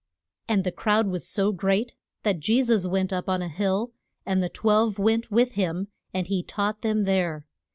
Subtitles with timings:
[0.49, 1.93] ]And the crowd was so great
[2.23, 3.91] that Je sus went up on a hill,
[4.25, 7.45] and the twelve went with him and he taught them there.